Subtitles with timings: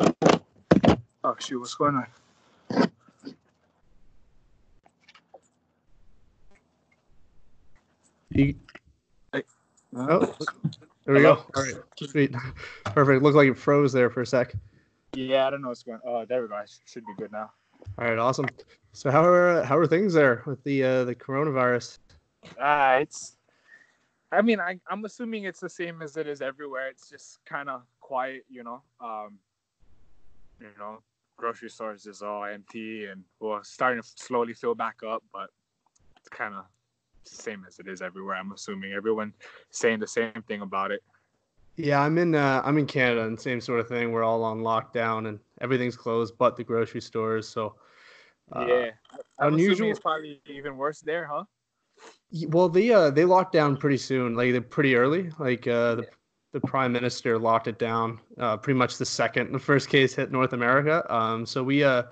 [0.00, 2.88] Oh shoot, what's going on?
[8.30, 8.54] You,
[9.32, 9.42] Hey.
[9.96, 10.34] oh,
[11.04, 11.34] there we go.
[11.56, 12.32] All right, sweet,
[12.84, 13.22] perfect.
[13.22, 14.54] Looked like it froze there for a sec.
[15.14, 16.00] Yeah, I don't know what's going.
[16.06, 16.54] Oh, there we go.
[16.54, 17.50] I sh- should be good now.
[17.98, 18.46] All right, awesome.
[18.92, 21.98] So how are how are things there with the uh, the coronavirus?
[22.60, 23.36] Uh, it's.
[24.30, 26.88] I mean, I, I'm assuming it's the same as it is everywhere.
[26.88, 28.82] It's just kind of quiet, you know.
[29.00, 29.38] Um,
[30.60, 31.02] you know,
[31.36, 35.50] grocery stores is all empty and well, starting to slowly fill back up, but
[36.16, 36.64] it's kind of
[37.24, 38.36] same as it is everywhere.
[38.36, 39.32] I'm assuming everyone
[39.70, 41.02] saying the same thing about it.
[41.76, 44.10] Yeah, I'm in uh, I'm in Canada and same sort of thing.
[44.10, 47.46] We're all on lockdown and everything's closed but the grocery stores.
[47.46, 47.76] So
[48.52, 48.90] uh, yeah,
[49.38, 51.44] I'm unusual- it's probably even worse there, huh?
[52.48, 55.30] well, they uh they locked down pretty soon, like they're pretty early.
[55.38, 56.08] Like uh, the
[56.52, 60.32] the prime minister locked it down uh, pretty much the second the first case hit
[60.32, 61.04] North America.
[61.12, 62.04] Um, so we uh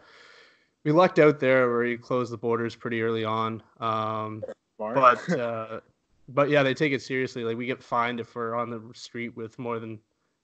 [0.85, 3.63] we lucked out there where he closed the borders pretty early on.
[3.81, 4.45] Um,
[4.79, 5.81] but uh,
[6.29, 7.45] but yeah, they take it seriously.
[7.45, 9.99] Like we get fined if we're on the street with more than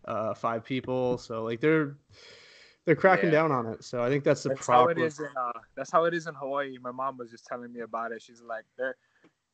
[0.06, 1.18] uh, five people.
[1.18, 1.96] So like they're
[2.84, 3.42] they're cracking Yeah.
[3.42, 3.84] down on it.
[3.84, 6.26] So I think that's the that's how it is in uh, that's how it is
[6.26, 6.76] in Hawaii.
[6.80, 8.22] My mom was just telling me about it.
[8.22, 8.96] She's like, they're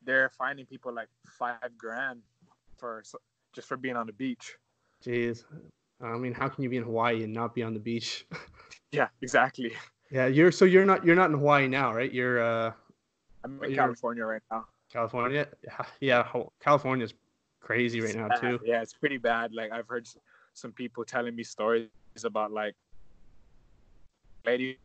[0.05, 1.09] they're finding people like
[1.39, 2.21] five grand
[2.79, 3.03] for
[3.55, 4.57] just for being on the beach.
[5.05, 5.45] Jeez,
[6.03, 8.27] I mean, how can you be in Hawaii and not be on the beach?
[8.91, 9.73] Yeah, exactly.
[10.11, 12.11] yeah, you're so you're not you're not in Hawaii now, right?
[12.11, 12.73] You're uh,
[13.45, 14.65] I'm in you're- California right now.
[14.91, 15.47] California.
[16.01, 16.27] Yeah,
[16.59, 17.13] California's
[17.61, 18.59] crazy right now too.
[18.65, 19.53] Yeah, it's pretty bad.
[19.53, 20.09] Like I've heard
[20.55, 21.91] some people telling me stories
[22.25, 22.75] about like
[24.47, 24.79] lady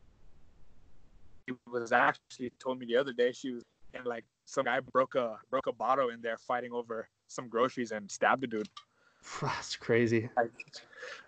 [1.48, 5.16] he was actually told me the other day she was and like some guy broke
[5.16, 8.70] a broke a bottle in there fighting over some groceries and stabbed the dude.
[9.42, 10.30] That's crazy.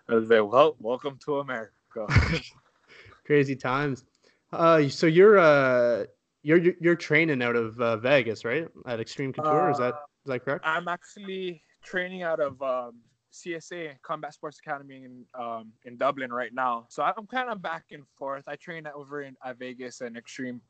[0.08, 1.72] I was like, well, welcome to America.
[3.24, 4.04] Crazy times.
[4.52, 6.04] Uh, so you're uh,
[6.42, 8.68] you're you're- you're training out of uh, Vegas, right?
[8.86, 10.64] At Extreme Couture, is that Uh, is that correct?
[10.66, 13.00] I'm actually training out of um,
[13.32, 16.86] CSA Combat Sports Academy in um, in Dublin right now.
[16.88, 18.44] So I'm kind of back and forth.
[18.46, 20.60] I train over in at Vegas and Extreme.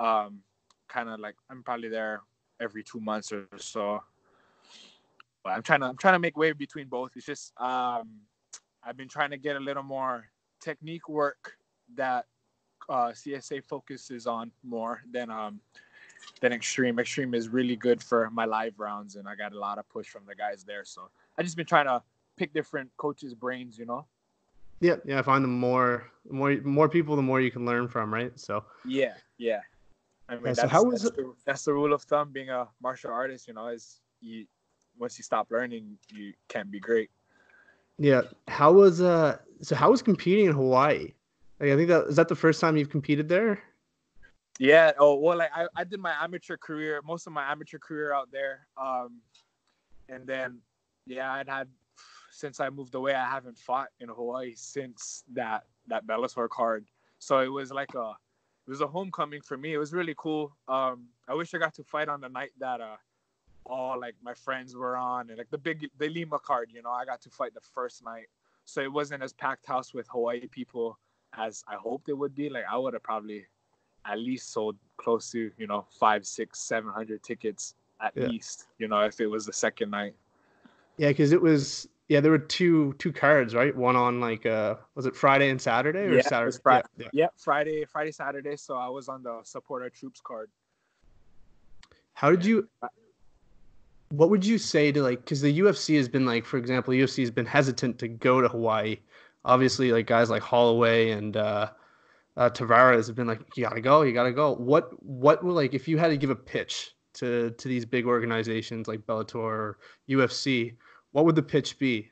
[0.00, 0.40] Um,
[0.88, 2.22] kind of like I'm probably there
[2.60, 4.02] every two months or so.
[5.42, 7.12] But I'm trying to I'm trying to make way between both.
[7.16, 8.20] It's just um,
[8.84, 10.26] I've been trying to get a little more
[10.60, 11.54] technique work
[11.96, 12.26] that
[12.88, 15.60] uh, CSA focuses on more than um,
[16.40, 16.98] than Extreme.
[16.98, 20.08] Extreme is really good for my live rounds, and I got a lot of push
[20.08, 20.84] from the guys there.
[20.84, 21.08] So
[21.38, 22.02] I just been trying to
[22.36, 24.06] pick different coaches' brains, you know.
[24.80, 25.18] Yeah, yeah.
[25.18, 28.32] I find the more more more people, the more you can learn from, right?
[28.38, 29.60] So Yeah, yeah.
[30.28, 32.50] I mean, Yeah, so that's, how was that's, the, that's the rule of thumb being
[32.50, 33.48] a martial artist.
[33.48, 34.46] You know, is you
[35.00, 37.10] once you stop learning, you can't be great.
[37.98, 41.12] yeah, how was uh, so how was competing in Hawaii?
[41.58, 43.62] Like, I think that is that the first time you've competed there.
[44.58, 44.92] Yeah.
[44.98, 48.28] Oh well, like I, I did my amateur career, most of my amateur career out
[48.30, 48.66] there.
[48.76, 49.20] Um,
[50.08, 50.60] and then
[51.06, 51.68] yeah, I'd had
[52.30, 56.86] since I moved away, I haven't fought in Hawaii since that that Bellator card.
[57.18, 58.12] So it was like a
[58.66, 59.72] it was a homecoming for me.
[59.74, 60.56] It was really cool.
[60.68, 62.96] Um, I wish I got to fight on the night that uh
[63.66, 66.70] all like my friends were on and like the big the Lima card.
[66.72, 68.26] You know, I got to fight the first night,
[68.64, 70.98] so it wasn't as packed house with Hawaii people
[71.36, 72.48] as I hoped it would be.
[72.48, 73.46] Like I would have probably
[74.06, 78.28] at least sold close to you know five, six, seven hundred tickets at Yeah.
[78.28, 78.66] least.
[78.78, 80.14] You know, if it was the second night.
[80.96, 83.74] Yeah, because it was yeah, there were two two cards, right?
[83.74, 86.46] One on like uh, was it Friday and Saturday or Yeah, Saturday?
[86.46, 87.08] was Fri- Yeah, yeah.
[87.12, 88.56] Yeah, Friday, Friday, Saturday.
[88.56, 90.50] So I was on the support our troops card.
[92.14, 92.68] How did you?
[94.10, 95.20] What would you say to like?
[95.24, 98.48] Because the UFC has been like, for example, UFC has been hesitant to go to
[98.48, 98.98] Hawaii.
[99.44, 101.70] Obviously, like guys like Holloway and uh,
[102.36, 104.54] uh, Tavares have been like, you gotta go, you gotta go.
[104.56, 108.06] What what will like if you had to give a pitch to to these big
[108.06, 109.78] organizations like Bellator or
[110.08, 110.74] UFC?
[111.12, 112.10] What would the pitch be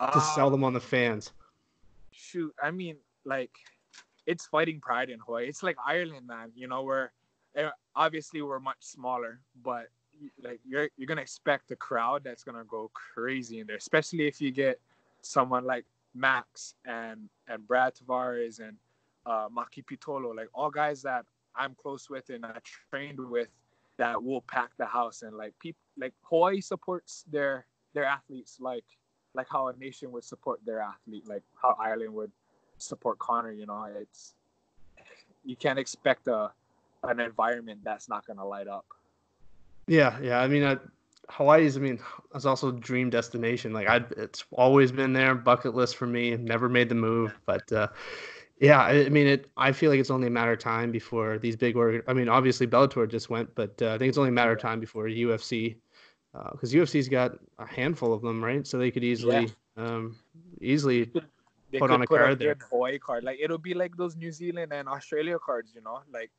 [0.00, 1.32] to sell Um, them on the fans?
[2.12, 3.50] shoot i mean like
[4.26, 7.12] it's fighting pride in hawaii it's like ireland man you know where
[7.56, 9.86] eh, obviously we're much smaller but
[10.42, 14.40] like you're you're gonna expect a crowd that's gonna go crazy in there especially if
[14.40, 14.80] you get
[15.22, 15.84] someone like
[16.14, 18.76] max and and brad tavares and
[19.26, 21.24] uh maki pitolo like all guys that
[21.56, 22.52] i'm close with and i
[22.90, 23.48] trained with
[23.96, 28.84] that will pack the house and like people like hawaii supports their their athletes like
[29.34, 32.32] like how a nation would support their athlete, like how Ireland would
[32.78, 33.52] support Conor.
[33.52, 34.34] You know, it's
[35.44, 36.50] you can't expect a
[37.04, 38.86] an environment that's not gonna light up.
[39.90, 40.40] Yeah, yeah.
[40.40, 40.78] I mean, I
[41.28, 41.98] Hawaii's, I mean,
[42.32, 43.72] it's also a dream destination.
[43.72, 46.36] Like I, it's always been there, bucket list for me.
[46.36, 47.88] Never made the move, but uh,
[48.60, 49.50] yeah, I, I, mean, it.
[49.56, 52.04] I feel like it's only a matter of time before these big org.
[52.06, 54.60] I mean, obviously Bellator just went, but uh, I think it's only a matter of
[54.60, 55.74] time before UFC,
[56.52, 58.64] because uh, UFC's got a handful of them, right?
[58.64, 59.84] So they could easily, yeah.
[59.84, 60.16] um,
[60.60, 61.10] easily
[61.72, 62.56] they put on a put card there.
[62.70, 66.30] Hawaii card, like it'll be like those New Zealand and Australia cards, you know, like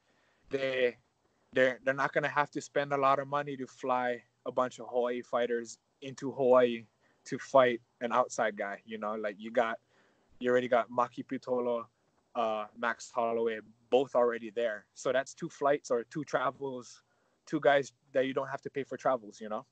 [0.49, 0.95] they
[1.53, 4.79] they're they're not gonna have to spend a lot of money to fly a bunch
[4.79, 6.85] of Hawaii fighters into Hawaii
[7.25, 8.81] to fight an outside guy.
[8.85, 9.77] You know, like you got
[10.39, 11.83] you already got Maki Pitolo,
[12.35, 13.59] uh, Max Holloway,
[13.89, 14.85] both already there.
[14.95, 17.01] So that's two flights or two travels,
[17.45, 19.39] two guys that you don't have to pay for travels.
[19.41, 19.65] You know.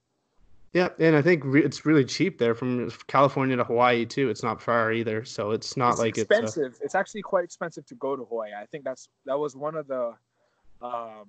[0.74, 4.30] Yeah, and I think re- it's really cheap there from California to Hawaii too.
[4.30, 6.74] It's not far either, so it's not it's like expensive.
[6.74, 6.86] It's, uh...
[6.86, 8.52] it's actually quite expensive to go to Hawaii.
[8.54, 10.14] I think that's that was one of the
[10.84, 11.26] um,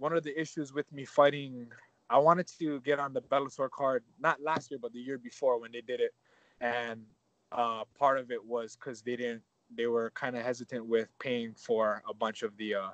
[0.00, 1.66] one of the issues with me fighting.
[2.08, 5.60] I wanted to get on the Bellator card, not last year, but the year before
[5.60, 6.12] when they did it,
[6.60, 7.02] and
[7.52, 9.42] uh, part of it was because they didn't.
[9.76, 12.88] They were kind of hesitant with paying for a bunch of the uh,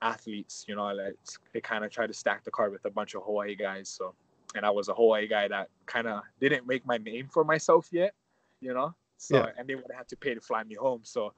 [0.00, 0.64] athletes.
[0.66, 1.16] You know, like
[1.52, 3.88] they kind of tried to stack the card with a bunch of Hawaii guys.
[3.88, 4.14] So
[4.54, 7.88] and I was a Hawaii guy that kind of didn't make my name for myself
[7.92, 8.14] yet,
[8.60, 8.94] you know.
[9.18, 9.50] So yeah.
[9.58, 11.00] and they would have to pay to fly me home.
[11.02, 11.34] So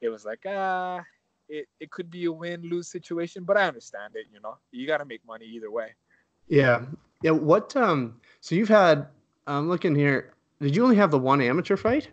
[0.00, 1.04] it was like ah,
[1.48, 4.26] it, it could be a win lose situation, but I understand it.
[4.32, 5.94] You know, you got to make money either way.
[6.48, 6.82] Yeah,
[7.22, 7.32] yeah.
[7.32, 8.20] What um?
[8.40, 9.06] So you've had
[9.46, 10.34] I'm looking here.
[10.60, 12.08] Did you only have the one amateur fight?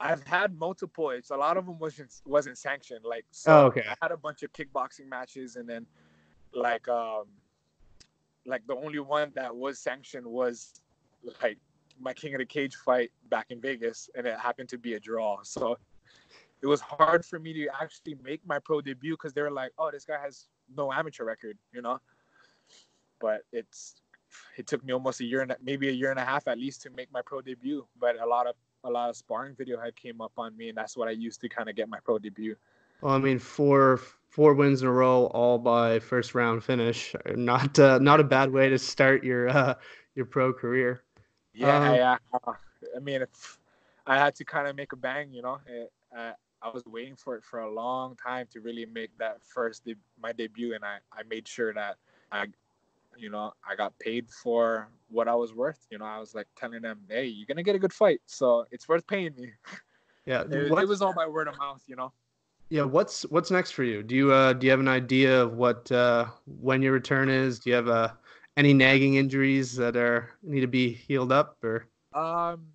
[0.00, 1.10] I've had multiple.
[1.10, 3.04] It's a lot of them wasn't wasn't sanctioned.
[3.04, 3.84] Like so, oh, okay.
[3.86, 5.86] I had a bunch of kickboxing matches, and then
[6.52, 7.24] like um
[8.44, 10.80] like the only one that was sanctioned was
[11.42, 11.58] like
[12.00, 15.00] my King of the Cage fight back in Vegas, and it happened to be a
[15.00, 15.38] draw.
[15.42, 15.78] So
[16.62, 19.72] it was hard for me to actually make my pro debut because they were like,
[19.78, 22.00] "Oh, this guy has no amateur record," you know.
[23.20, 24.00] But it's
[24.56, 26.82] it took me almost a year and maybe a year and a half at least
[26.82, 27.84] to make my pro debut.
[27.98, 28.54] But a lot of
[28.84, 31.40] a lot of sparring video had came up on me, and that's what I used
[31.42, 32.56] to kind of get my pro debut.
[33.00, 37.14] Well, I mean, four four wins in a row, all by first round finish.
[37.34, 39.74] Not uh, not a bad way to start your uh,
[40.14, 41.02] your pro career.
[41.54, 42.16] Yeah, um, yeah.
[42.32, 42.52] Uh,
[42.96, 43.24] I mean,
[44.06, 45.32] I had to kind of make a bang.
[45.32, 46.32] You know, it, uh,
[46.62, 49.96] I was waiting for it for a long time to really make that first de-
[50.20, 51.96] my debut, and I I made sure that
[52.30, 52.46] I,
[53.16, 55.86] you know, I got paid for what I was worth.
[55.90, 58.64] You know, I was like telling them, hey, you're gonna get a good fight, so
[58.70, 59.50] it's worth paying me.
[60.24, 61.82] Yeah, it, it was all by word of mouth.
[61.88, 62.12] You know.
[62.70, 64.04] Yeah, what's what's next for you?
[64.04, 67.58] Do you uh, do you have an idea of what uh, when your return is?
[67.58, 68.12] Do you have uh,
[68.56, 71.88] any nagging injuries that are need to be healed up or?
[72.14, 72.68] Um,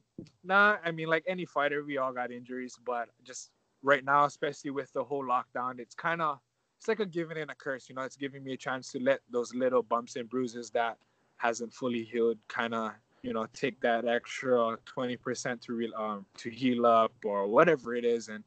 [0.43, 0.77] nah.
[0.83, 3.51] I mean, like any fighter, we all got injuries, but just
[3.83, 6.39] right now, especially with the whole lockdown, it's kind of
[6.77, 7.89] it's like a giving and a curse.
[7.89, 10.97] You know, it's giving me a chance to let those little bumps and bruises that
[11.37, 12.91] hasn't fully healed kind of
[13.21, 18.05] you know take that extra 20% to real um to heal up or whatever it
[18.05, 18.43] is and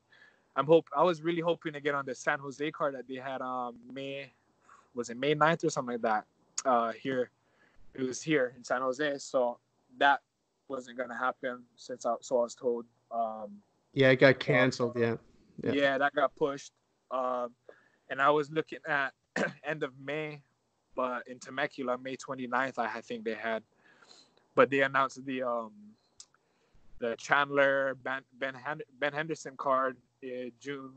[0.57, 3.17] I'm hope I was really hoping to get on the San Jose card that they
[3.17, 4.33] had um May
[4.95, 6.25] was it May 9th or something like that
[6.65, 7.31] uh here
[7.95, 9.59] it was here in San Jose so
[9.99, 10.21] that
[10.69, 13.59] wasn't gonna happen since I so I was told um
[13.93, 15.17] yeah it got canceled yeah.
[15.63, 16.73] Yeah, yeah that got pushed
[17.11, 17.51] um
[18.09, 19.13] and I was looking at
[19.65, 20.41] end of May
[20.97, 23.63] but in Temecula May 29th I think they had
[24.55, 25.73] but they announced the um
[27.01, 28.55] the Chandler Ben Ben,
[28.99, 30.93] ben Henderson card uh, June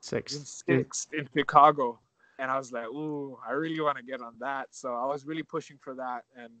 [0.00, 1.08] sixth.
[1.12, 1.98] In Chicago,
[2.38, 5.24] and I was like, "Ooh, I really want to get on that." So I was
[5.26, 6.52] really pushing for that, and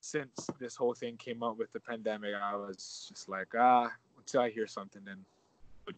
[0.00, 3.90] since this whole thing came up with the pandemic, I was just like, ah,
[4.26, 5.18] until I hear something, then.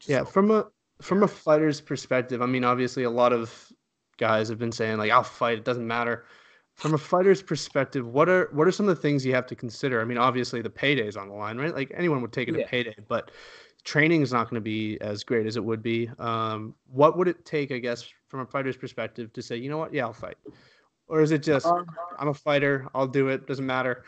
[0.07, 0.67] Yeah, from a
[1.01, 3.73] from a fighter's perspective, I mean, obviously, a lot of
[4.17, 5.59] guys have been saying like, "I'll fight.
[5.59, 6.25] It doesn't matter."
[6.75, 9.55] From a fighter's perspective, what are what are some of the things you have to
[9.55, 10.01] consider?
[10.01, 11.75] I mean, obviously, the payday is on the line, right?
[11.75, 12.65] Like anyone would take it yeah.
[12.65, 13.31] a payday, but
[13.85, 16.11] training is not going to be as great as it would be.
[16.19, 19.79] Um, what would it take, I guess, from a fighter's perspective, to say, you know
[19.79, 20.37] what, yeah, I'll fight,
[21.07, 21.87] or is it just um,
[22.19, 24.05] I'm a fighter, I'll do it, doesn't matter?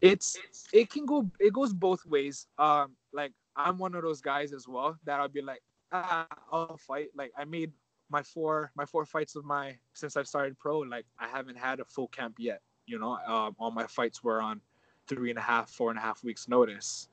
[0.00, 0.38] It's
[0.72, 2.46] it can go it goes both ways.
[2.58, 6.76] Um, like I'm one of those guys as well that I'll be like, ah, I'll
[6.76, 7.08] fight.
[7.14, 7.72] Like I made
[8.08, 10.80] my four my four fights of my since I've started pro.
[10.80, 12.60] Like I haven't had a full camp yet.
[12.86, 14.60] You know, um, all my fights were on
[15.08, 17.08] three and a half, four and a half weeks notice,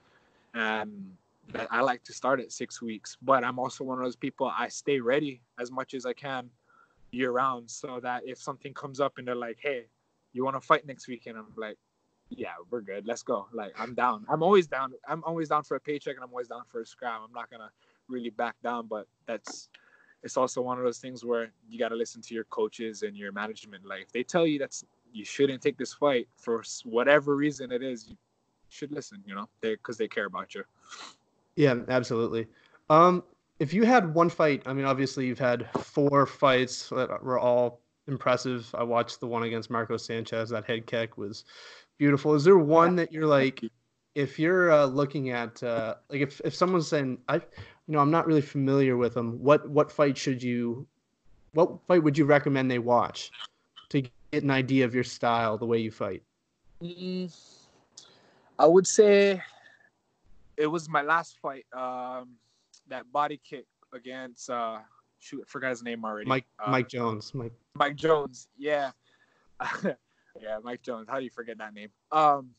[0.53, 1.15] and
[1.70, 4.70] I like to start at six weeks, but I'm also one of those people I
[4.70, 6.50] stay ready as much as I can
[7.12, 9.86] year round so that if something comes up and they're like, hey,
[10.32, 11.38] you want to fight next weekend?
[11.38, 11.77] I'm like,
[12.38, 13.06] yeah, we're good.
[13.06, 13.48] Let's go.
[13.54, 14.25] Like, I'm down.
[14.30, 14.94] I'm always down.
[15.08, 17.22] I'm always down for a paycheck and I'm always down for a scrap.
[17.24, 17.70] I'm not to
[18.08, 19.70] really back down, but that's,
[20.24, 23.18] it's also one of those things where you got to listen to your coaches and
[23.18, 23.86] your management.
[23.86, 27.84] Like, if they tell you that's you shouldn't take this fight for whatever reason it
[27.84, 28.10] is.
[28.10, 28.18] You
[28.70, 30.63] should listen, you know, because they, they care about you.
[31.56, 32.48] Yeah, absolutely.
[32.90, 33.24] Um,
[33.60, 37.80] if you had one fight, I mean, obviously you've had four fights that were all
[38.08, 38.74] impressive.
[38.74, 40.50] I watched the one against Marco Sanchez.
[40.50, 41.46] That head kick was
[42.03, 42.33] beautiful.
[42.33, 43.63] Is there one that you're like,
[44.13, 47.41] if you're uh, looking at uh, like if if someone's saying I, you
[47.88, 49.41] know, I'm not really familiar with them.
[49.41, 50.86] What what fight should you,
[51.53, 53.31] what fight would you recommend they watch
[53.89, 56.24] to get an idea of your style, the way you fight?
[56.83, 57.33] Mm,
[58.60, 59.41] I would say
[60.57, 61.65] it was my last fight.
[61.72, 62.36] Um,
[62.89, 64.79] that body kick against uh,
[65.19, 66.27] shoot, I forgot his name already.
[66.27, 67.33] Mike uh, Mike Jones.
[67.33, 68.50] Mike Mike Jones.
[68.57, 68.91] Yeah,
[70.42, 71.08] yeah, Mike Jones.
[71.10, 71.90] How do you forget that name?
[72.12, 72.50] Um,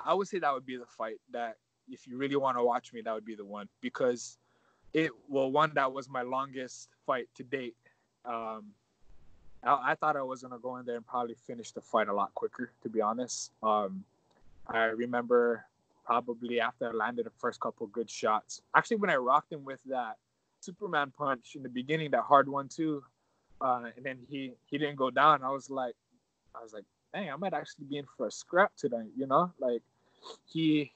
[0.00, 1.56] I would say that would be the fight that
[1.90, 4.38] if you really want to watch me, that would be the one because
[4.92, 7.76] it well one that was my longest fight to date.
[8.24, 8.72] Um,
[9.62, 12.14] I, I thought I was gonna go in there and probably finish the fight a
[12.14, 13.52] lot quicker, to be honest.
[13.62, 14.04] Um,
[14.66, 15.64] I remember
[16.04, 18.60] probably after I landed the first couple good shots.
[18.74, 20.16] Actually, when I rocked him with that
[20.60, 23.02] Superman punch in the beginning, that hard one too,
[23.60, 25.42] uh, and then he he didn't go down.
[25.42, 25.94] I was like,
[26.54, 29.10] I was like, dang, I might actually be in for a scrap tonight.
[29.16, 29.82] You know, like
[30.46, 30.92] he,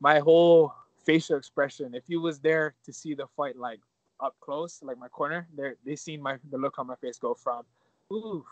[0.00, 0.74] my whole
[1.04, 1.94] facial expression.
[1.94, 3.80] If you was there to see the fight like
[4.20, 7.34] up close, like my corner, they they seen my the look on my face go
[7.34, 7.64] from,
[8.12, 8.44] ooh,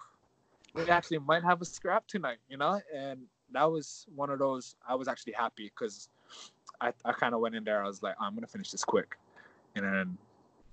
[0.74, 2.38] we actually might have a scrap tonight.
[2.48, 3.20] You know, and
[3.52, 4.76] that was one of those.
[4.86, 6.08] I was actually happy because
[6.80, 7.82] I I kind of went in there.
[7.82, 9.16] I was like, oh, I'm gonna finish this quick,
[9.76, 10.18] and then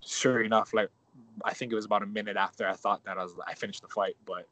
[0.06, 0.90] sure enough, like
[1.44, 3.82] I think it was about a minute after I thought that I was I finished
[3.82, 4.48] the fight, but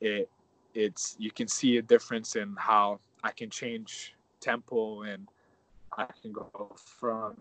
[0.00, 0.28] it
[0.74, 5.28] it's you can see a difference in how I can change tempo and
[5.96, 7.36] I can go from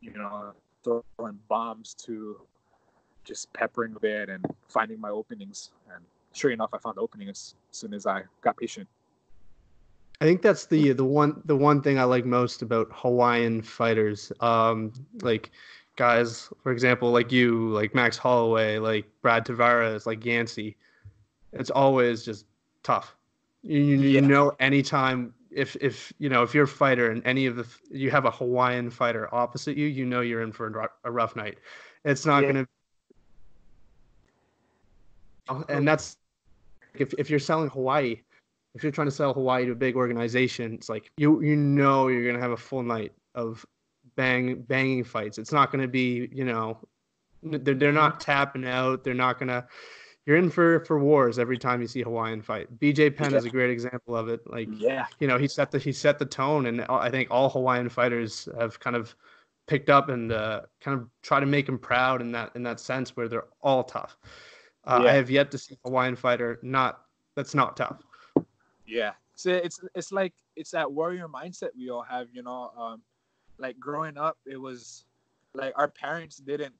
[0.00, 2.40] you know throwing bombs to
[3.24, 7.28] just peppering a bit and finding my openings and sure enough I found the opening
[7.28, 8.88] as soon as I got patient.
[10.20, 14.32] I think that's the the one the one thing I like most about Hawaiian fighters.
[14.40, 15.50] Um, like
[15.96, 20.76] guys, for example, like you, like Max Holloway, like Brad Tavares, like Yancy.
[21.58, 22.46] It's always just
[22.82, 23.16] tough.
[23.62, 24.20] You, you, yeah.
[24.20, 27.66] you know, anytime if if you know if you're a fighter and any of the
[27.90, 31.58] you have a Hawaiian fighter opposite you, you know you're in for a rough night.
[32.04, 32.52] It's not yeah.
[32.52, 32.68] gonna.
[35.48, 35.84] Oh, and oh.
[35.90, 36.18] that's
[36.94, 38.20] if if you're selling Hawaii,
[38.74, 42.08] if you're trying to sell Hawaii to a big organization, it's like you you know
[42.08, 43.64] you're gonna have a full night of
[44.14, 45.38] bang banging fights.
[45.38, 46.78] It's not gonna be you know
[47.42, 48.30] they're they're not mm-hmm.
[48.30, 49.04] tapping out.
[49.04, 49.66] They're not gonna.
[50.26, 52.80] You're in for for wars every time you see Hawaiian fight.
[52.80, 53.38] BJ Penn yeah.
[53.38, 54.40] is a great example of it.
[54.44, 57.48] Like yeah, you know he set the he set the tone, and I think all
[57.48, 59.14] Hawaiian fighters have kind of
[59.68, 62.80] picked up and uh, kind of try to make him proud in that in that
[62.80, 64.16] sense where they're all tough.
[64.84, 65.10] Uh, yeah.
[65.10, 67.02] I have yet to see a Hawaiian fighter not
[67.36, 68.02] that's not tough.
[68.84, 69.12] Yeah.
[69.36, 72.72] So it's it's like it's that warrior mindset we all have, you know.
[72.76, 73.02] Um,
[73.58, 75.04] like growing up, it was
[75.54, 76.74] like our parents didn't.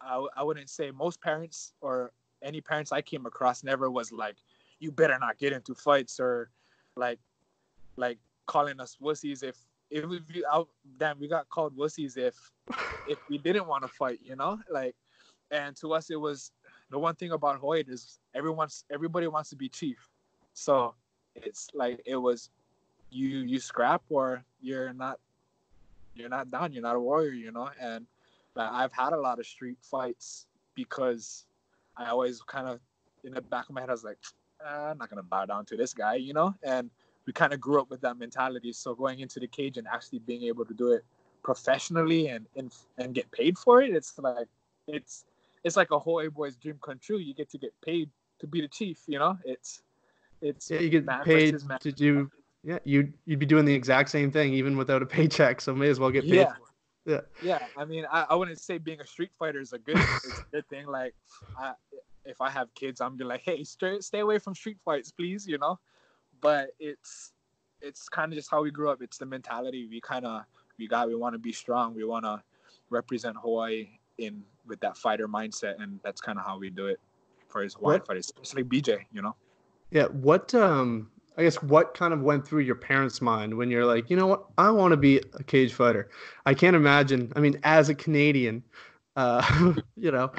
[0.00, 2.12] I, I wouldn't say most parents or
[2.44, 4.36] any parents I came across never was like,
[4.78, 6.50] you better not get into fights or
[6.96, 7.18] like
[7.96, 9.56] like calling us wussies if
[9.90, 10.18] if we
[10.52, 12.36] out oh, damn we got called wussies if
[13.06, 14.94] if we didn't want to fight, you know like.
[15.50, 16.50] And to us, it was
[16.90, 20.08] the one thing about Hoyt is everyone's everybody wants to be chief.
[20.54, 20.94] So
[21.36, 22.50] it's like it was
[23.10, 25.20] you you scrap or you're not
[26.14, 28.06] you're not down you're not a warrior you know and
[28.54, 31.46] like, i've had a lot of street fights because
[31.96, 32.80] i always kind of
[33.24, 34.18] in the back of my head i was like
[34.64, 36.90] ah, i'm not gonna bow down to this guy you know and
[37.26, 40.18] we kind of grew up with that mentality so going into the cage and actually
[40.20, 41.04] being able to do it
[41.42, 44.48] professionally and and, and get paid for it it's like
[44.86, 45.24] it's
[45.62, 48.10] it's like a whole A boy's dream come true you get to get paid
[48.40, 49.82] to be the chief you know it's
[50.44, 52.30] it's yeah, you get paid to do.
[52.62, 55.60] Yeah, you you'd be doing the exact same thing even without a paycheck.
[55.60, 56.34] So may as well get paid.
[56.34, 56.52] Yeah.
[57.06, 57.20] Yeah.
[57.42, 57.58] Yeah.
[57.76, 60.56] I mean, I, I wouldn't say being a street fighter is a good, it's a
[60.56, 60.86] good thing.
[60.86, 61.14] Like,
[61.58, 61.72] I,
[62.24, 65.46] if I have kids, I'm be like, hey, stay stay away from street fights, please.
[65.46, 65.78] You know,
[66.40, 67.32] but it's
[67.80, 69.02] it's kind of just how we grew up.
[69.02, 70.42] It's the mentality we kind of
[70.78, 71.08] we got.
[71.08, 71.94] We want to be strong.
[71.94, 72.42] We want to
[72.90, 73.88] represent Hawaii
[74.18, 77.00] in with that fighter mindset, and that's kind of how we do it
[77.48, 78.06] for his Hawaiian what?
[78.06, 79.04] fighters, especially BJ.
[79.12, 79.36] You know.
[79.90, 80.06] Yeah.
[80.06, 84.08] What um I guess what kind of went through your parents' mind when you're like,
[84.08, 86.08] you know what, I want to be a cage fighter.
[86.46, 87.32] I can't imagine.
[87.34, 88.62] I mean, as a Canadian,
[89.16, 90.30] uh, you know,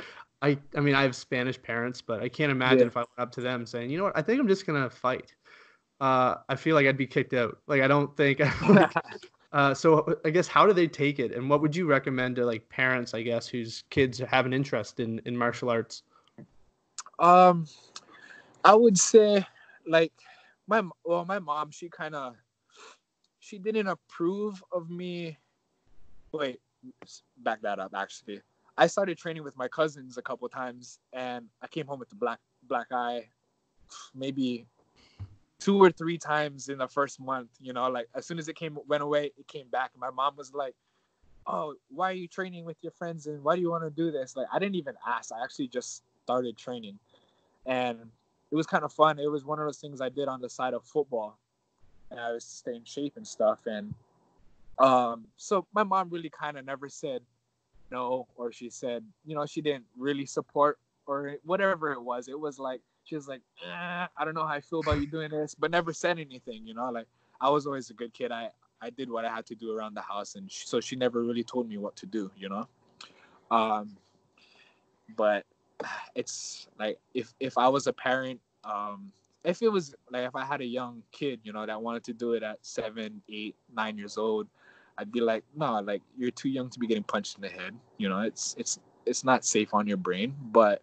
[0.42, 2.88] I I mean, I have Spanish parents, but I can't imagine yeah.
[2.88, 4.90] if I went up to them saying, you know what, I think I'm just gonna
[4.90, 5.34] fight.
[6.02, 7.58] Uh, I feel like I'd be kicked out.
[7.68, 8.42] Like I don't think.
[8.70, 8.92] Like,
[9.54, 12.46] uh, so I guess how do they take it, and what would you recommend to
[12.46, 16.04] like parents, I guess, whose kids have an interest in in martial arts?
[17.20, 17.68] Um,
[18.64, 19.46] I would say,
[19.88, 20.12] like,
[20.68, 22.36] my well, my mom, she kind of,
[23.40, 25.38] she didn't approve of me.
[26.34, 26.60] Wait,
[27.38, 27.94] back that up.
[27.96, 28.42] Actually,
[28.78, 32.16] I started training with my cousins a couple times, and I came home with the
[32.16, 33.30] black black eye,
[34.14, 34.66] maybe
[35.60, 37.50] two or three times in the first month.
[37.62, 39.92] You know, like as soon as it came went away, it came back.
[39.98, 40.76] My mom was like,
[41.48, 43.28] "Oh, why are you training with your friends?
[43.28, 45.32] And why do you want to do this?" Like I didn't even ask.
[45.32, 47.00] I actually just started training,
[47.66, 48.00] and
[48.52, 49.20] it was kind of fun.
[49.20, 51.38] It was one of those things I did on the side of football,
[52.12, 53.66] and I was staying shape and stuff.
[53.68, 53.94] And
[54.80, 57.22] um, so my mom really kind of never said
[57.92, 62.28] no, or she said, you know, she didn't really support or whatever it was.
[62.28, 65.08] It was like she was like, eh, I don't know how I feel about you
[65.08, 66.66] doing this, but never said anything.
[66.66, 67.08] You know, like
[67.40, 68.32] I was always a good kid.
[68.32, 68.50] I
[68.82, 71.24] I did what I had to do around the house, and she, so she never
[71.24, 72.32] really told me what to do.
[72.36, 72.68] You know,
[73.52, 73.96] um,
[75.16, 75.46] but
[76.16, 79.12] it's like if if I was a parent, um,
[79.44, 82.14] if it was like if I had a young kid, you know, that wanted to
[82.14, 84.48] do it at seven, eight, nine years old,
[84.98, 87.76] I'd be like, no, like you're too young to be getting punched in the head.
[87.98, 90.82] You know, it's it's it's not safe on your brain, but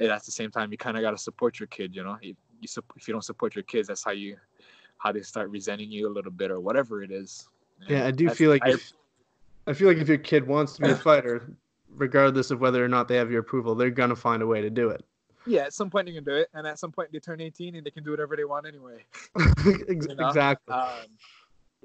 [0.00, 1.94] at the same time, you kind of got to support your kid.
[1.94, 4.36] You know, if you if you don't support your kids, that's how you
[4.98, 7.48] how they start resenting you a little bit or whatever it is.
[7.88, 8.92] Yeah, I do feel like I, if,
[9.66, 11.52] I feel like if your kid wants to be a fighter,
[11.96, 14.70] regardless of whether or not they have your approval, they're gonna find a way to
[14.70, 15.04] do it.
[15.46, 17.76] Yeah, at some point they can do it, and at some point they turn 18
[17.76, 19.04] and they can do whatever they want anyway.
[19.88, 20.74] exactly.
[20.74, 21.06] Um,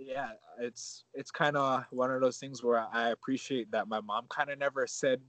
[0.05, 4.25] yeah, it's it's kind of one of those things where I appreciate that my mom
[4.29, 5.21] kind of never said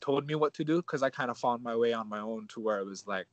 [0.00, 2.46] told me what to do because I kind of found my way on my own
[2.48, 3.26] to where it was like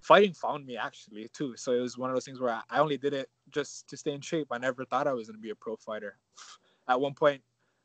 [0.00, 1.54] fighting found me actually too.
[1.56, 4.12] So it was one of those things where I, only did it just to stay
[4.12, 4.48] in shape.
[4.50, 6.16] I never thought I was going to be a pro fighter.
[6.88, 7.42] At one point,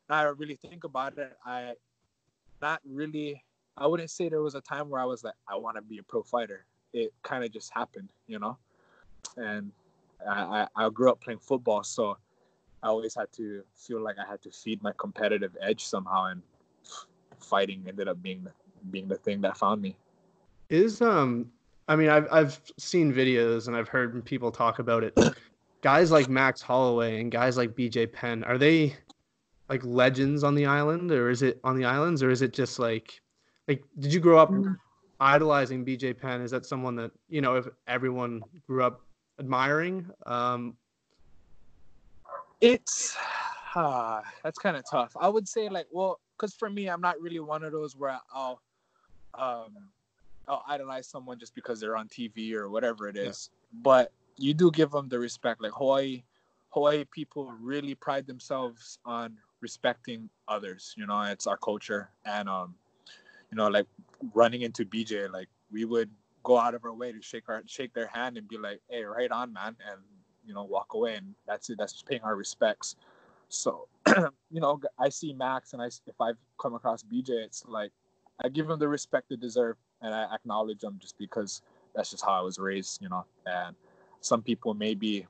[0.08, 1.74] I really think about it, I
[2.60, 3.42] not really.
[3.76, 5.98] I wouldn't say there was a time where I was like, I want to be
[5.98, 6.66] a pro fighter.
[6.92, 8.58] It kind of just happened, you know.
[9.36, 9.72] And
[10.28, 12.16] I, I, I grew up playing football, so
[12.82, 16.42] I always had to feel like I had to feed my competitive edge somehow, and
[17.40, 18.52] fighting ended up being the,
[18.90, 19.96] being the thing that found me.
[20.68, 21.50] Is um,
[21.88, 25.18] I mean, I've I've seen videos and I've heard people talk about it.
[25.82, 28.96] guys like Max Holloway and guys like BJ Penn, are they
[29.68, 32.78] like legends on the island, or is it on the islands, or is it just
[32.78, 33.20] like
[33.68, 34.76] like did you grow up mm.
[35.20, 36.40] idolizing BJ Penn?
[36.40, 39.02] Is that someone that you know if everyone grew up
[39.38, 40.08] admiring?
[40.26, 40.76] Um,
[42.60, 43.16] it's
[43.74, 45.12] uh, that's kind of tough.
[45.20, 48.18] I would say like, well, because for me, I'm not really one of those where
[48.32, 48.60] I'll
[49.34, 49.88] um,
[50.48, 53.50] I'll idolize someone just because they're on TV or whatever it is.
[53.52, 53.80] Yeah.
[53.82, 55.62] But you do give them the respect.
[55.62, 56.22] Like Hawaii,
[56.70, 60.94] Hawaii people really pride themselves on respecting others.
[60.96, 62.74] You know, it's our culture, and um,
[63.50, 63.86] you know, like
[64.34, 66.10] running into BJ, like we would
[66.42, 69.04] go out of our way to shake our shake their hand and be like, "Hey,
[69.04, 70.00] right on, man," and
[70.44, 71.78] you know, walk away, and that's it.
[71.78, 72.96] That's just paying our respects.
[73.48, 77.92] So, you know, I see Max, and I if I've come across BJ, it's like
[78.42, 81.62] I give them the respect they deserve, and I acknowledge them just because
[81.94, 83.24] that's just how I was raised, you know.
[83.46, 83.76] And
[84.20, 85.26] some people maybe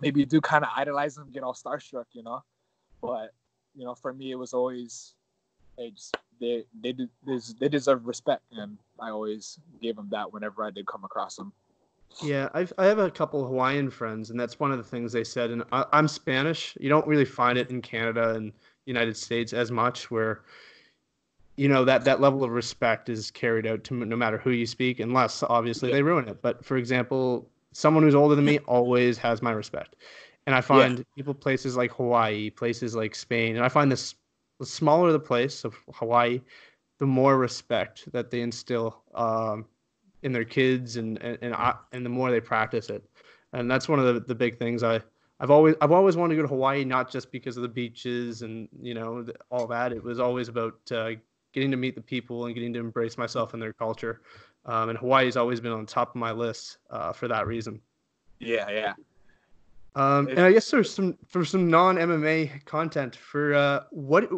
[0.00, 2.42] maybe do kind of idolize them, get all starstruck, you know.
[3.00, 3.32] But
[3.74, 5.14] you know, for me, it was always
[5.76, 6.94] they just they they
[7.58, 11.52] they deserve respect, and I always gave them that whenever I did come across them.
[12.22, 15.24] Yeah, I've, I have a couple Hawaiian friends, and that's one of the things they
[15.24, 15.50] said.
[15.50, 16.76] And I, I'm Spanish.
[16.80, 18.52] You don't really find it in Canada and
[18.86, 20.42] United States as much, where
[21.56, 24.66] you know that that level of respect is carried out to no matter who you
[24.66, 25.96] speak, unless obviously yeah.
[25.96, 26.40] they ruin it.
[26.40, 29.96] But for example, someone who's older than me always has my respect,
[30.46, 31.04] and I find yeah.
[31.16, 34.14] people places like Hawaii, places like Spain, and I find this
[34.58, 36.40] the smaller the place of Hawaii,
[36.98, 39.66] the more respect that they instill um,
[40.22, 43.04] in their kids and and and, I, and the more they practice it,
[43.52, 45.00] and that's one of the, the big things I.
[45.38, 48.40] I've always I've always wanted to go to Hawaii, not just because of the beaches
[48.40, 49.92] and you know all that.
[49.92, 51.10] It was always about uh,
[51.52, 54.22] getting to meet the people and getting to embrace myself and their culture.
[54.64, 57.80] Um, and Hawaii's always been on top of my list uh, for that reason.
[58.38, 58.94] Yeah, yeah.
[59.96, 64.28] Um, and I guess there's some for some non MMA content for uh, what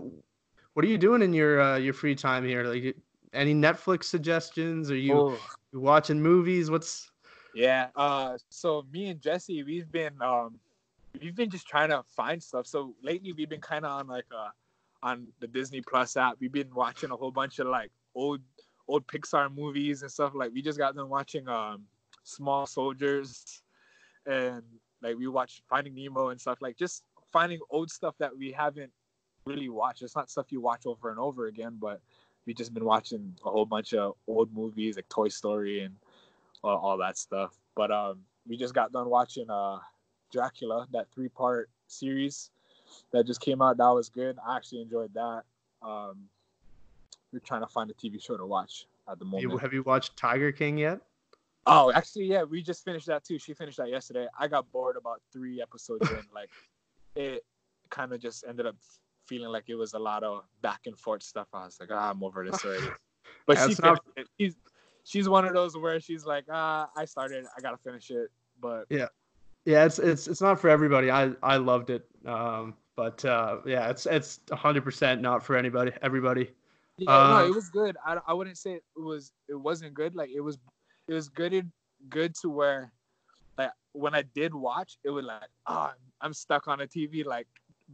[0.75, 2.63] what are you doing in your uh, your free time here?
[2.63, 2.97] Like
[3.33, 4.89] any Netflix suggestions?
[4.91, 5.39] Are you, oh.
[5.73, 6.71] you watching movies?
[6.71, 7.11] What's
[7.57, 7.89] yeah.
[7.97, 10.61] Uh, so me and Jesse, we've been um,
[11.21, 12.69] we've been just trying to find stuff.
[12.69, 14.51] So lately, we've been kind of on like uh,
[15.03, 16.37] on the Disney Plus app.
[16.39, 18.41] We've been watching a whole bunch of like old
[18.87, 20.33] old Pixar movies and stuff.
[20.37, 21.83] Like we just got done watching um,
[22.23, 23.63] Small Soldiers,
[24.25, 24.63] and
[25.03, 26.59] like we watched Finding Nemo and stuff.
[26.61, 28.91] Like just finding old stuff that we haven't
[29.45, 30.03] really watched.
[30.03, 32.01] It's not stuff you watch over and over again, but
[32.47, 35.95] we just been watching a whole bunch of old movies like Toy Story and
[36.63, 37.55] all, all that stuff.
[37.75, 39.79] But um, we just got done watching uh
[40.33, 42.51] Dracula, that three part series
[43.13, 43.77] that just came out.
[43.77, 44.37] That was good.
[44.47, 45.43] I actually enjoyed that.
[45.83, 46.29] Um,
[47.33, 49.61] we're trying to find a TV show to watch at the moment.
[49.61, 51.01] Have you watched Tiger King yet?
[51.69, 53.39] Oh, actually, yeah, we just finished that too.
[53.39, 54.27] She finished that yesterday.
[54.39, 56.19] I got bored about three episodes in.
[56.35, 56.51] Like,
[57.15, 57.45] it
[57.91, 58.77] kind of just ended up
[59.27, 61.49] feeling like it was a lot of back and forth stuff.
[61.53, 62.87] I was like, ah, I'm over this already.
[63.47, 64.01] But she not...
[64.39, 64.57] she's
[65.05, 68.29] she's one of those where she's like, ah, I started, I gotta finish it.
[68.61, 69.07] But yeah,
[69.65, 71.11] yeah, it's it's it's not for everybody.
[71.11, 72.07] I I loved it.
[72.27, 75.93] Um, but uh, yeah, it's it's 100 percent not for anybody.
[76.03, 76.51] Everybody.
[76.97, 77.97] Yeah, uh, no, it was good.
[78.05, 80.15] I, I wouldn't say it was it wasn't good.
[80.15, 80.59] Like it was
[81.09, 81.71] it was good
[82.11, 82.93] good to where
[83.57, 85.91] like when I did watch, it was like, oh,
[86.21, 87.49] I'm stuck on a TV, like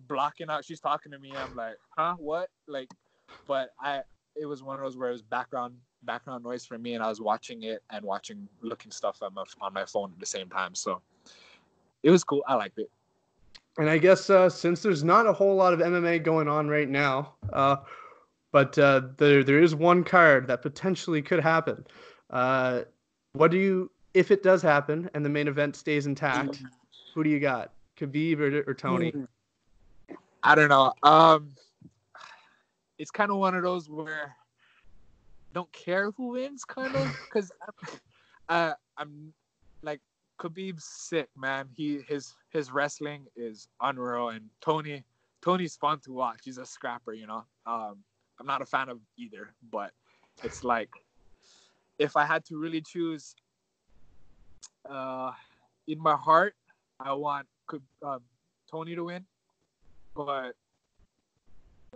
[0.09, 0.65] blocking out.
[0.65, 1.33] She's talking to me.
[1.35, 2.51] I'm like, huh, what?
[2.67, 2.91] Like,
[3.47, 4.03] but I
[4.37, 7.09] it was one of those where it was background background noise for me, and I
[7.09, 10.49] was watching it and watching looking stuff on my on my phone at the same
[10.49, 10.75] time.
[10.75, 11.01] So
[12.03, 12.43] it was cool.
[12.47, 12.91] I liked it.
[13.77, 16.89] And I guess uh, since there's not a whole lot of MMA going on right
[16.89, 17.77] now, uh,
[18.53, 21.85] but uh, there there is one card that potentially could happen.
[22.31, 22.83] Uh,
[23.35, 26.63] what do you, if it does happen and the main event stays intact,
[27.15, 29.13] who do you got, Khabib or, or Tony?
[30.43, 30.93] I don't know.
[31.03, 31.55] Um,
[32.99, 37.51] it's kind of one of those where I don't care who wins, kind of, because
[38.49, 39.33] uh, I'm
[39.83, 40.01] like
[40.39, 41.69] Khabib's sick, man.
[41.75, 45.05] He his his wrestling is unreal, and Tony
[45.43, 46.41] Tony's fun to watch.
[46.45, 47.45] He's a scrapper, you know.
[47.67, 47.97] Um,
[48.39, 49.93] I'm not a fan of either, but
[50.43, 50.91] it's like
[51.99, 53.35] if I had to really choose,
[54.89, 55.33] uh,
[55.87, 56.55] in my heart,
[57.01, 57.47] I want
[58.03, 58.21] um,
[58.71, 59.25] Tony to win,
[60.15, 60.53] but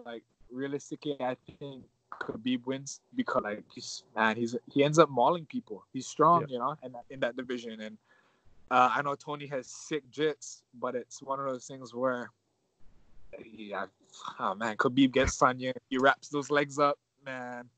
[0.04, 5.46] like realistically, I think Khabib wins because like he's man, he's he ends up mauling
[5.46, 5.84] people.
[5.92, 6.46] He's strong, yeah.
[6.50, 7.80] you know, and in that division.
[7.80, 7.98] And
[8.70, 12.30] uh, I know Tony has sick jits, but it's one of those things where
[13.54, 13.86] yeah,
[14.38, 15.72] oh man, Khabib gets on you.
[15.90, 17.68] He wraps those legs up, man.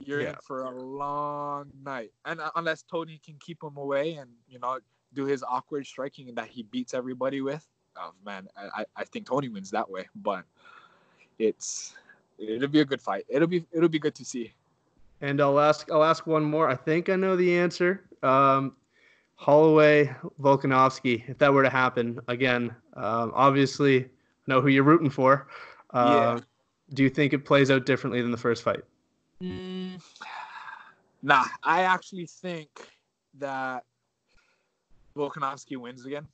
[0.00, 0.30] You're yeah.
[0.30, 4.58] in for a long night, and uh, unless Tony can keep him away and you
[4.58, 4.78] know
[5.12, 9.48] do his awkward striking that he beats everybody with, oh man, I, I think Tony
[9.48, 10.08] wins that way.
[10.14, 10.44] But
[11.38, 11.94] it's
[12.38, 13.24] it'll be a good fight.
[13.28, 14.52] It'll be it'll be good to see.
[15.20, 16.68] And I'll ask I'll ask one more.
[16.68, 18.04] I think I know the answer.
[18.22, 18.76] Um,
[19.36, 24.08] Holloway Volkanovski, if that were to happen again, um, obviously
[24.46, 25.48] know who you're rooting for.
[25.94, 26.44] Uh, yeah.
[26.92, 28.82] Do you think it plays out differently than the first fight?
[29.42, 29.79] Mm,
[31.22, 32.68] nah, I actually think
[33.38, 33.84] that
[35.16, 36.26] Volkanovski wins again.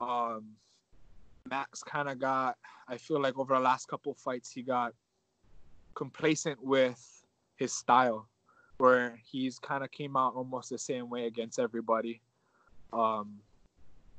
[0.00, 0.50] Um,
[1.48, 2.56] Max kind of got,
[2.88, 4.94] I feel like over the last couple fights, he got
[5.94, 7.22] complacent with
[7.56, 8.28] his style,
[8.78, 12.20] where he's kind of came out almost the same way against everybody.
[12.92, 13.40] Um,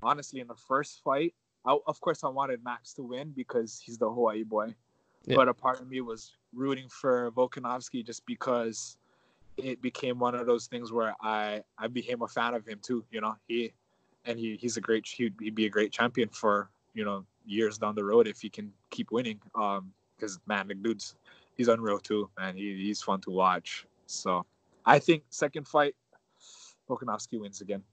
[0.04, 1.34] honestly, in the first fight,
[1.66, 4.74] I, of course, I wanted Max to win because he's the Hawaii boy.
[5.26, 5.36] Yeah.
[5.36, 8.98] But a part of me was rooting for Volkanovski just because
[9.64, 13.04] it became one of those things where I I became a fan of him too.
[13.12, 13.74] You know, he
[14.26, 17.78] and he he's a great he'd, he'd be a great champion for you know years
[17.78, 19.40] down the road if he can keep winning.
[19.56, 21.16] Um, because man, the dude's
[21.56, 22.56] he's unreal too, man.
[22.56, 23.86] He he's fun to watch.
[24.06, 24.46] So
[24.86, 25.96] I think second fight,
[26.90, 27.84] Volkanovski wins again.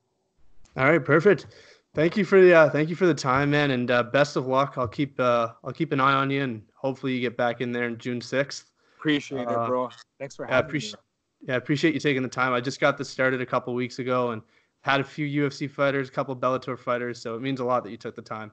[0.77, 1.47] All right, perfect.
[1.95, 4.47] Thank you for the uh, thank you for the time, man, and uh, best of
[4.47, 4.75] luck.
[4.77, 7.73] I'll keep uh, I'll keep an eye on you, and hopefully you get back in
[7.73, 8.71] there in June sixth.
[8.99, 9.89] Appreciate it, uh, bro.
[10.19, 11.06] Thanks for having yeah, appreciate, me.
[11.47, 12.53] Yeah, I appreciate you taking the time.
[12.53, 14.43] I just got this started a couple weeks ago, and
[14.83, 17.91] had a few UFC fighters, a couple Bellator fighters, so it means a lot that
[17.91, 18.53] you took the time.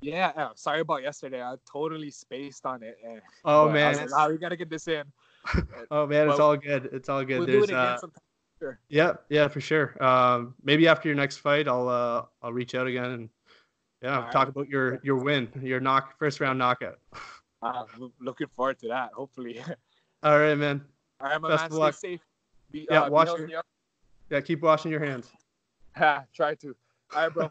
[0.00, 1.42] Yeah, sorry about yesterday.
[1.42, 2.96] I totally spaced on it.
[3.04, 5.04] And, oh man, like, oh, we gotta get this in.
[5.90, 6.88] oh man, it's all good.
[6.92, 7.38] It's all good.
[7.38, 8.22] We'll There's, do it again uh, sometime
[8.58, 8.80] Sure.
[8.88, 10.02] Yeah, yeah, for sure.
[10.02, 13.28] Um, maybe after your next fight, I'll uh, I'll reach out again and
[14.02, 14.48] yeah, All talk right.
[14.48, 16.98] about your your win, your knock first round knockout.
[17.62, 19.10] I'm looking forward to that.
[19.12, 19.60] Hopefully.
[20.22, 20.84] All right, man.
[21.20, 21.70] All right, my Best man.
[21.70, 21.94] Stay luck.
[21.94, 22.20] safe.
[22.70, 23.48] Be, yeah, uh, wash your,
[24.30, 25.30] yeah, keep washing your hands.
[25.96, 26.76] Ha, try to.
[27.12, 27.50] All right, bro.